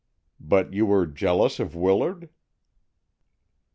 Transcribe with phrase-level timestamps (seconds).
[0.39, 2.29] But you were jealous of Willard?"